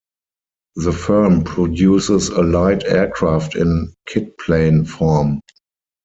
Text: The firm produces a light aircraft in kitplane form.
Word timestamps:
The 0.77 0.93
firm 0.93 1.43
produces 1.43 2.29
a 2.29 2.41
light 2.41 2.85
aircraft 2.85 3.55
in 3.55 3.93
kitplane 4.09 4.83
form. 4.87 5.41